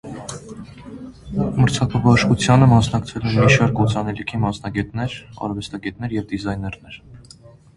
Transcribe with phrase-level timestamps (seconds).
[1.63, 5.17] Մրցանակաբաշխությանը մասնակցել են մի շարք օծանելիքի մասնագետներ,
[5.49, 6.99] արվեստագետներ և դիզայներներ։